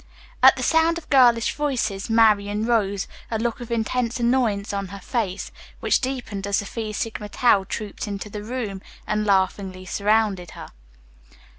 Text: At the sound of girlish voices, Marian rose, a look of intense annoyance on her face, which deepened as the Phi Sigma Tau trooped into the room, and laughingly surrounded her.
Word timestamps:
At 0.41 0.55
the 0.55 0.63
sound 0.63 0.97
of 0.97 1.11
girlish 1.11 1.53
voices, 1.53 2.09
Marian 2.09 2.65
rose, 2.65 3.07
a 3.29 3.37
look 3.37 3.59
of 3.59 3.69
intense 3.69 4.19
annoyance 4.19 4.73
on 4.73 4.87
her 4.87 4.97
face, 4.99 5.51
which 5.79 6.01
deepened 6.01 6.47
as 6.47 6.57
the 6.57 6.65
Phi 6.65 6.91
Sigma 6.91 7.29
Tau 7.29 7.65
trooped 7.65 8.07
into 8.07 8.27
the 8.27 8.43
room, 8.43 8.81
and 9.05 9.25
laughingly 9.27 9.85
surrounded 9.85 10.51
her. 10.57 10.69